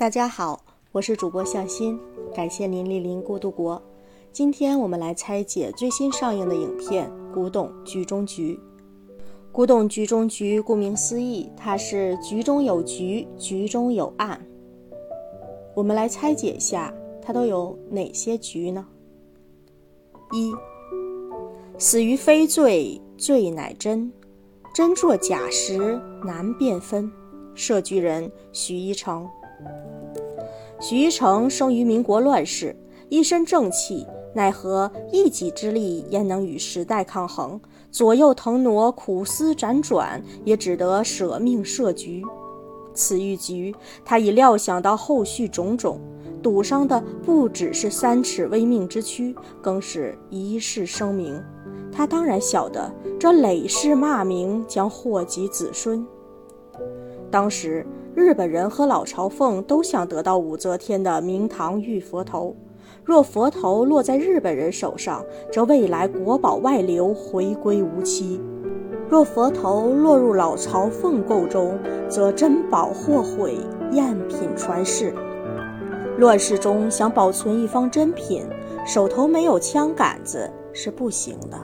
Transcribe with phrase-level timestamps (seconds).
[0.00, 0.58] 大家好，
[0.92, 2.00] 我是主播向心，
[2.34, 3.82] 感谢您莅临孤独国。
[4.32, 8.58] 今天我们来拆解最新上映的影片《古董局中局》。
[9.52, 14.40] 古董局中局，顾名思义，它是局中有局，局中有案。
[15.74, 16.90] 我们来拆解一下，
[17.20, 18.86] 它都有哪些局呢？
[20.32, 20.50] 一，
[21.76, 24.10] 死于非罪，罪乃真，
[24.74, 27.12] 真作假时难辨分。
[27.54, 29.28] 设局人许一成。
[30.80, 32.74] 许一成生于民国乱世，
[33.08, 37.60] 一身正气，奈何一己之力焉能与时代抗衡？
[37.90, 42.22] 左右腾挪，苦思辗转，也只得舍命设局。
[42.94, 46.00] 此一局，他已料想到后续种种，
[46.42, 51.42] 赌上的不只是三尺微命之躯，更是一世声名。
[51.92, 56.06] 他当然晓得，这累世骂名将祸及子孙。
[57.30, 62.54] 当时，日本人和老朝奉都想得到武则天的明堂玉佛头。
[63.04, 68.40] 若佛头落在日本人手上，则未来国宝外流，回归无期；
[69.08, 73.56] 若佛头落入老朝奉购中，则珍宝或毁，
[73.92, 75.14] 赝品传世。
[76.18, 78.44] 乱世中想保存一方珍品，
[78.84, 81.56] 手头没有枪杆子是不行的。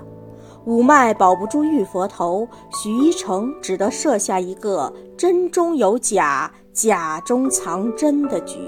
[0.67, 8.59] 五脉保不住玉佛头，许一成只得设下一个真中有假，假中藏真的局。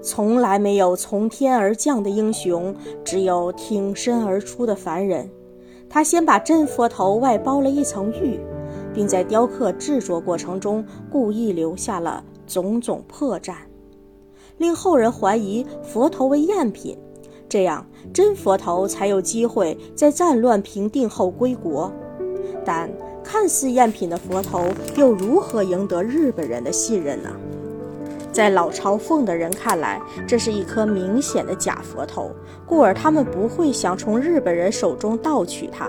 [0.00, 2.72] 从来没有从天而降的英雄，
[3.04, 5.28] 只有挺身而出的凡人。
[5.90, 8.38] 他先把真佛头外包了一层玉，
[8.92, 13.54] 并在雕刻制作过程中故意留下了种种破绽，
[14.58, 16.96] 令后人怀疑佛头为赝品。
[17.48, 21.92] 这样，真佛头才有机会在战乱平定后归国。
[22.64, 22.90] 但
[23.22, 27.30] 看似赝品的佛头，又如何赢得日本人的信任呢？
[28.32, 32.30] 在老朝奉的人看来，这是一颗明显的假佛头，
[32.66, 35.88] 故而他们不会想从日本人手中盗取它。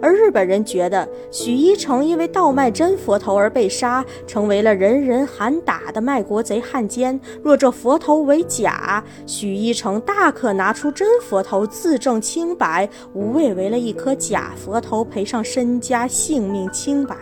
[0.00, 7.18] 而日本人觉得许一成因为盗卖真佛头而被杀，成为了人人喊打的卖国贼汉奸。
[7.42, 17.16] 若这佛头为假，许一成大可拿出真佛头自证清白，无谓为了一颗假佛头赔上身家性命清白，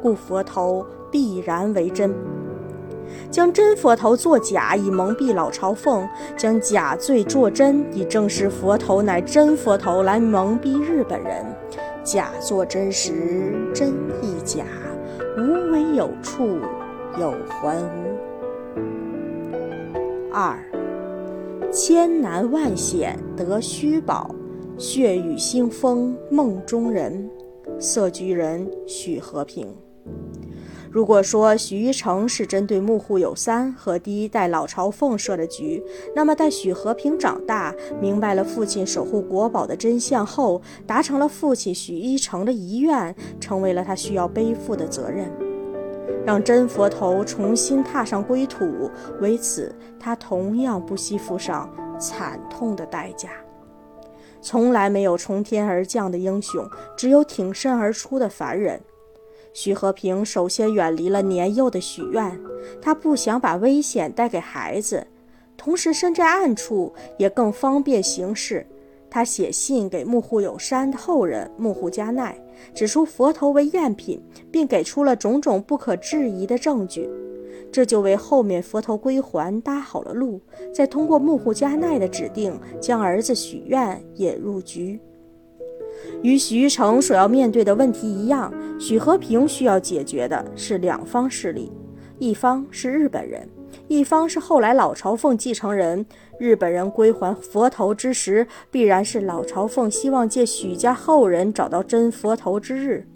[0.00, 2.14] 故佛头必然为真。
[3.28, 11.44] 将真佛头作假以蒙蔽老朝奉，将假罪作真以证实佛头乃真佛头来蒙蔽日本人。
[12.02, 14.64] 假作真实，真亦假，
[15.36, 16.58] 无为有处，
[17.18, 18.18] 有还无。
[20.32, 20.58] 二，
[21.70, 24.34] 千难万险得虚宝，
[24.78, 27.28] 血雨腥风梦中人。
[27.78, 29.74] 色居人许和平。
[30.90, 35.80] 如果说许一成是针对幕户有三和第一代老朝奉设的局，
[36.16, 45.30] 那么待许和平长大，明白了父亲守护国宝的真相后，达成了父亲许一成的遗愿，成为了他需要背负的责任，
[46.26, 48.90] 让真佛头重新踏上归土。
[49.20, 51.70] 为此，他同样不惜付上
[52.00, 53.30] 惨痛的代价。
[54.42, 58.80] 从来没有从天而降的英雄，只有挺身而出的凡人。
[59.52, 62.40] 徐和平首先远离了年幼的许愿，
[62.80, 65.06] 他不想把危险带给孩子，
[65.56, 68.66] 同时身在暗处也更方便行事。
[69.10, 72.40] 他写信给幕户有山的后人幕户加奈，
[72.72, 74.22] 指出佛头为赝品，
[74.52, 77.10] 并给出了种种不可质疑的证据，
[77.72, 80.40] 这就为后面佛头归还搭好了路。
[80.72, 85.00] 再通过幕户加奈的指定，将儿子许愿引入局。
[86.22, 91.72] 与徐成所要面对的问题一样，许和平需要解决的是两方势力：
[92.18, 93.48] 一方是日本人，
[93.88, 96.04] 一方是后来老朝奉继承人。
[96.38, 103.06] 日本人归还佛头之时，必然是老朝奉希望借许家后人找到真佛头之日。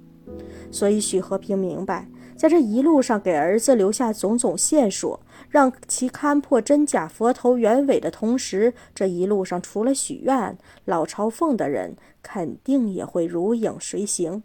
[0.71, 2.07] 所以，许和平明白，
[2.37, 5.19] 在这一路上给儿子留下种种线索，
[5.55, 14.43] 让其勘破真假佛头原委的同时，这一路上除了许愿，老朝奉的人肯定也会如影随形。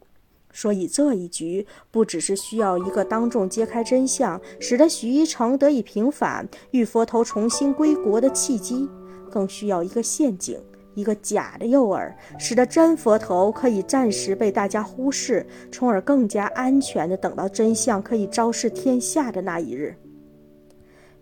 [0.53, 8.87] 所以，这一局不只是需要一个当众揭开真相，使得许一成得以平反，玉佛头重新归国的契机，
[9.31, 10.61] 更需要一个陷阱。
[10.93, 19.95] 一个假的诱饵，使得真佛头可以暂时被大家忽视，从而更加安全地等到真相可以昭示天下的那一日。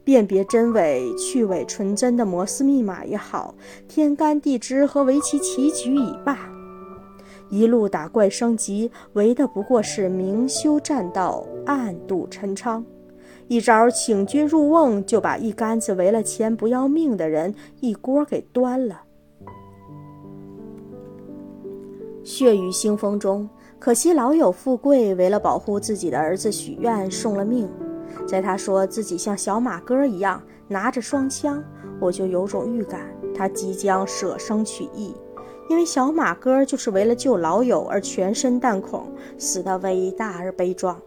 [0.08, 3.54] 辨别真伪、去伪存真的摩斯密码也好，
[3.90, 6.50] 天干地支和围棋棋局已罢，
[7.50, 12.86] 一路打怪升级，为的不过是明修栈道，暗度陈仓。
[13.50, 19.02] 一招请君入瓮，就把一竿子为了钱不要命的人一锅给端了。
[22.24, 27.68] 血雨腥风中，可惜老友富贵为了保护自己的儿子许愿送了命。
[28.26, 31.64] 在他说自己像小马哥一样拿着双枪，
[32.00, 33.02] 我就有种预感，
[33.36, 35.14] 他即将舍生取义。
[35.70, 40.98] 因为小马哥就是为了救老友而全身弹孔，死的伟大而悲壮。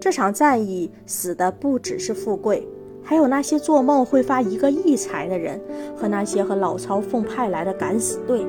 [0.00, 2.66] 这场战役死的不只是富贵，
[3.02, 5.60] 还有那些做梦会发一个亿财的人，
[5.96, 8.46] 和那些和老曹奉派来的敢死队。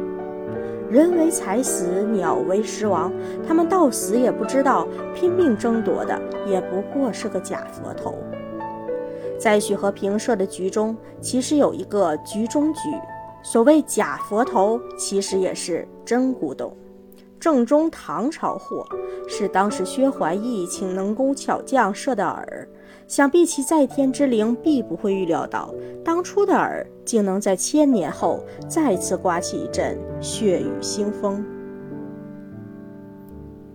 [0.90, 3.12] 人为财死，鸟为食亡。
[3.48, 8.16] 他们到死也不知道，拼命争夺的也不过是个假佛头。
[9.38, 12.80] 在许和平设的局中，其实有一个局中局。
[13.44, 16.78] 所谓假佛头，其实也是真古董，
[17.40, 18.86] 正宗唐朝货，
[19.28, 22.68] 是当时薛怀义请能工巧匠设的饵。
[23.08, 25.74] 想必其在天之灵必不会预料到，
[26.06, 31.44] 当初的饵竟能在千年后再次刮起一阵血雨腥风。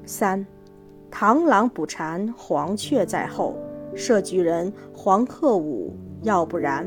[0.05, 0.47] 三，
[1.19, 3.57] 螳螂捕蝉，黄雀在后，
[3.95, 6.87] 设局人黄克武，要不然。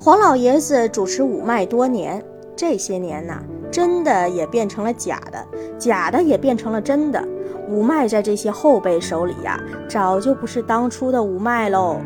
[0.00, 2.20] 黄老爷子主持五脉多年，
[2.56, 5.46] 这些年呐，真的也变成了假的，
[5.78, 7.24] 假的也变成了真的。
[7.68, 9.56] 五脉在这些后辈手里呀，
[9.88, 11.98] 早就不是当初的五脉喽。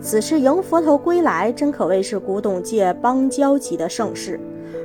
[0.00, 4.40] 此次迎佛头归来，真可谓是古董界邦交级的盛事。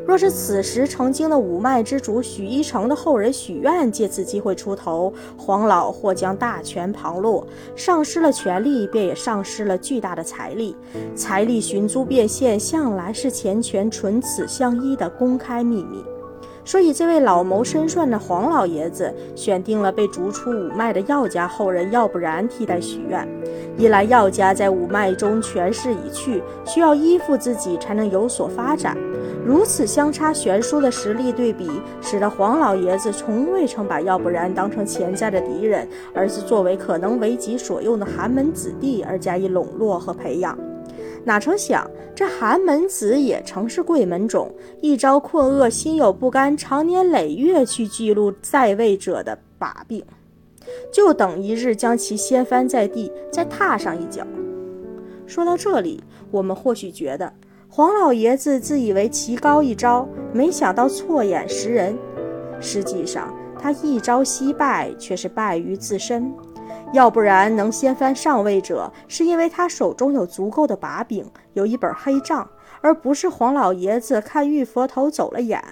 [0.06, 10.76] 若是此时曾经的五脉之主许一成的后人许愿借此机会出头，黄老或将大权旁落，丧失了权力，便也丧失了巨大的财力。
[11.16, 16.04] 财力寻租变现，向来是钱权唇齿相依的公开秘密。
[16.64, 23.28] 所以，这位老谋深算的黄老爷子选定了被逐出五脉的药家后人，要不然替代许愿。
[23.78, 28.96] 一来，药家在五脉中权势已去，需要依附自己才能有所发展。
[29.44, 40.58] 如此相差悬殊的实力对比，使得黄老爷子从未曾把要不然当成潜在的敌人，而是作为可能为己所用的寒门子弟而加以笼络和培养。
[41.24, 50.04] 哪成想，这寒门子也曾是贵门种，一朝困厄，心有不甘，长年累月去记录在位者的把柄，
[50.92, 54.26] 就等一日将其掀翻在地，再踏上一脚。
[55.26, 57.32] 说到这里，我们或许觉得
[57.74, 61.98] 黄老爷子自以为棋高一招，没想到错眼识人。
[62.60, 66.34] 实际上，他一朝惜败，却是败于自身。
[66.92, 72.46] 要不然能掀翻上位者，是因为他手中有足够的把柄，有一本黑账，
[72.82, 75.64] 而不是黄老爷子看玉佛头走了眼。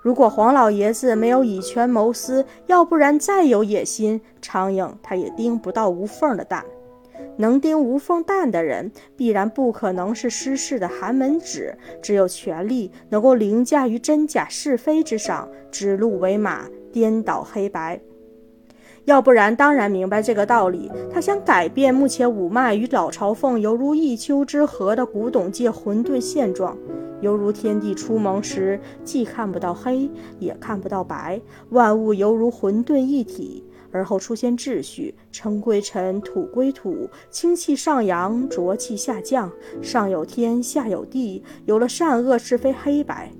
[0.00, 6.64] 如果黄老爷子没有以权谋私，要不然再有野心，苍蝇他也叮不到无缝的蛋。
[7.36, 11.76] 能叮无缝蛋的人，必然不可能是失势的寒门子。
[12.02, 18.00] 只有权力能够凌驾于真假是非之上，指鹿为马，颠倒黑白。
[19.04, 20.88] 要不然，当然明白这个道理。
[21.12, 26.78] 他想改变目前五脉与老朝奉犹如一丘之貉的古董界混沌现状，
[27.20, 30.08] 犹如天地初萌时，既看不到黑，
[30.38, 33.64] 也看不到白，万物犹如混沌一体。
[33.92, 43.30] 而后出现秩序，尘归尘，土归土，清气上扬，浊气下降，上有天，下有地，有了善恶是非黑白。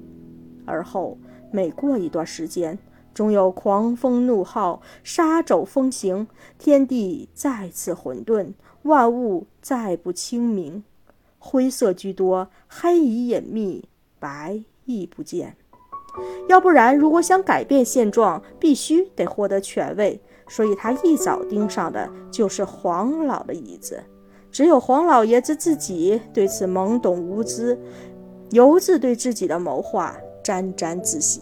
[0.64, 1.18] 而后
[1.50, 2.78] 每过一段时间。
[3.14, 6.26] 终有狂风怒号，沙走风行，
[6.59, 8.54] 天地再次混沌，
[8.85, 10.82] 万物再不清明，
[11.38, 13.85] 灰色居多，黑已隐秘，
[14.18, 15.59] 白亦不见。
[16.49, 24.02] 要不然，如果想改变现状，必须得获得权位，所以他一早盯上的就是黄老的椅子。
[24.50, 27.78] 只有黄老爷子自己对此懵懂无知，
[28.50, 31.40] 犹自对自己的谋划沾沾自喜。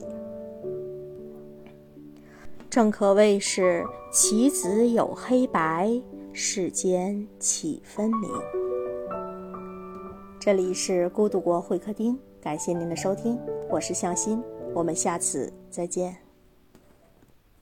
[2.69, 5.91] 正可谓是棋子有黑白，
[6.33, 8.31] 世间岂分明。
[10.39, 13.37] 这里是孤独国会客厅，感谢您的收听，
[13.69, 14.41] 我是向心，
[14.73, 16.30] 我们下次再见。